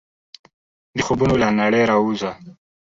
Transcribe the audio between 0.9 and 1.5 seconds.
د خوبونو له